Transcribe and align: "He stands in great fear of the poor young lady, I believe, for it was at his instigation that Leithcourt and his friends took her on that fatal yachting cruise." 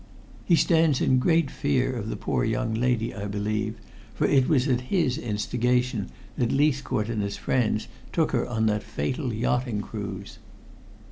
"He 0.45 0.55
stands 0.55 0.99
in 0.99 1.19
great 1.19 1.51
fear 1.51 1.95
of 1.95 2.09
the 2.09 2.15
poor 2.15 2.43
young 2.43 2.73
lady, 2.73 3.13
I 3.13 3.25
believe, 3.27 3.75
for 4.15 4.25
it 4.25 4.49
was 4.49 4.67
at 4.67 4.89
his 4.89 5.15
instigation 5.19 6.09
that 6.39 6.51
Leithcourt 6.51 7.07
and 7.07 7.21
his 7.21 7.37
friends 7.37 7.87
took 8.11 8.31
her 8.31 8.47
on 8.49 8.65
that 8.65 8.81
fatal 8.81 9.31
yachting 9.31 9.81
cruise." 9.83 10.39